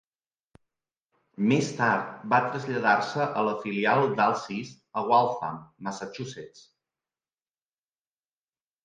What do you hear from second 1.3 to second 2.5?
Més tard va